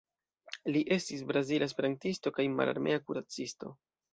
Li 0.73 0.81
estis 0.95 1.21
brazila 1.33 1.67
esperantisto 1.73 2.33
kaj 2.39 2.47
mararmea 2.57 3.07
kuracisto. 3.11 3.75